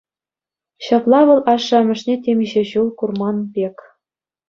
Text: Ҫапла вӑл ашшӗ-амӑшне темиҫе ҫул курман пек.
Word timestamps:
Ҫапла 0.85 1.19
вӑл 1.27 1.41
ашшӗ-амӑшне 1.55 2.15
темиҫе 2.25 2.63
ҫул 2.73 2.87
курман 2.99 3.37
пек. 3.57 3.77